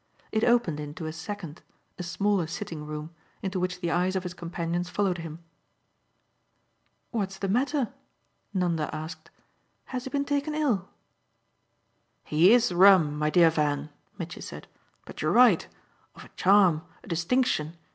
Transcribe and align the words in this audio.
It 0.31 0.43
opened 0.43 0.79
into 0.79 1.05
a 1.05 1.13
second, 1.13 1.61
a 1.99 2.01
smaller 2.01 2.47
sitting 2.47 2.87
room, 2.87 3.11
into 3.43 3.59
which 3.59 3.81
the 3.81 3.91
eyes 3.91 4.15
of 4.15 4.23
his 4.23 4.33
companions 4.33 4.89
followed 4.89 5.19
him. 5.19 5.43
"What's 7.11 7.37
the 7.37 7.47
matter?" 7.47 7.93
Nanda 8.51 8.89
asked. 8.95 9.29
"Has 9.93 10.05
he 10.05 10.09
been 10.09 10.25
taken 10.25 10.55
ill?" 10.55 10.89
"He 12.23 12.51
IS 12.51 12.71
'rum,' 12.71 13.15
my 13.15 13.29
dear 13.29 13.51
Van," 13.51 13.91
Mitchy 14.17 14.41
said; 14.41 14.67
"but 15.05 15.21
you're 15.21 15.31
right 15.31 15.67
of 16.15 16.25
a 16.25 16.29
charm, 16.29 16.81
a 17.03 17.07
distinction! 17.07 17.77